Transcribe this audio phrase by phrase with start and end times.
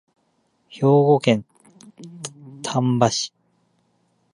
[0.67, 1.45] 兵庫県
[2.63, 3.31] 丹波市